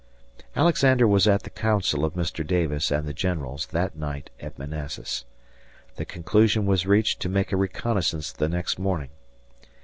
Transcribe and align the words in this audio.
Alexander 0.55 1.07
was 1.07 1.27
at 1.27 1.43
the 1.43 1.51
council 1.51 2.03
of 2.03 2.15
Mr. 2.15 2.41
Davis 2.43 2.89
and 2.89 3.05
the 3.07 3.13
generals 3.13 3.67
that 3.67 3.95
night 3.95 4.31
at 4.39 4.57
Manassas. 4.57 5.25
The 5.97 6.05
conclusion 6.05 6.65
was 6.65 6.87
reached 6.87 7.19
to 7.19 7.29
make 7.29 7.51
a 7.51 7.55
reconnaissance 7.55 8.31
the 8.31 8.49
next 8.49 8.79
morning. 8.79 9.09